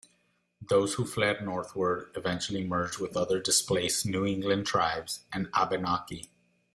Those 0.59 0.95
who 0.95 1.05
fled 1.05 1.43
northward 1.45 2.09
eventually 2.15 2.63
merged 2.65 2.97
with 2.97 3.15
other 3.15 3.39
displaced 3.39 4.03
New 4.03 4.25
England 4.25 4.65
tribes 4.65 5.25
and 5.31 5.47
Abenaki. 5.53 6.31